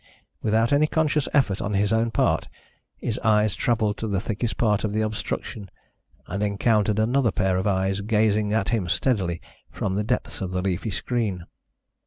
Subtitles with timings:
[0.41, 2.47] Without any conscious effort on his own part,
[2.97, 5.69] his eyes travelled to the thickest part of the obstruction,
[6.25, 10.61] and encountered another pair of eyes gazing at him steadily from the depths of the
[10.63, 11.43] leafy screen.